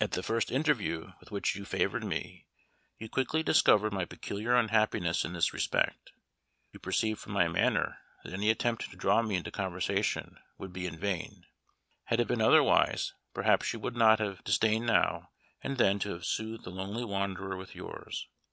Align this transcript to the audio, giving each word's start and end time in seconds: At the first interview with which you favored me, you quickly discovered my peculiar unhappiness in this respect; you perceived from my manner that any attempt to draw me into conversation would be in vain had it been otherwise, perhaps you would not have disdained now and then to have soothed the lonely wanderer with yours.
At 0.00 0.10
the 0.10 0.24
first 0.24 0.50
interview 0.50 1.12
with 1.20 1.30
which 1.30 1.54
you 1.54 1.64
favored 1.64 2.02
me, 2.02 2.46
you 2.98 3.08
quickly 3.08 3.44
discovered 3.44 3.92
my 3.92 4.04
peculiar 4.04 4.56
unhappiness 4.56 5.24
in 5.24 5.34
this 5.34 5.52
respect; 5.52 6.10
you 6.72 6.80
perceived 6.80 7.20
from 7.20 7.32
my 7.34 7.46
manner 7.46 7.98
that 8.24 8.32
any 8.32 8.50
attempt 8.50 8.90
to 8.90 8.96
draw 8.96 9.22
me 9.22 9.36
into 9.36 9.52
conversation 9.52 10.40
would 10.58 10.72
be 10.72 10.88
in 10.88 10.98
vain 10.98 11.46
had 12.06 12.18
it 12.18 12.26
been 12.26 12.42
otherwise, 12.42 13.12
perhaps 13.34 13.72
you 13.72 13.78
would 13.78 13.94
not 13.94 14.18
have 14.18 14.42
disdained 14.42 14.86
now 14.86 15.30
and 15.62 15.78
then 15.78 16.00
to 16.00 16.10
have 16.10 16.26
soothed 16.26 16.64
the 16.64 16.70
lonely 16.70 17.04
wanderer 17.04 17.56
with 17.56 17.76
yours. 17.76 18.26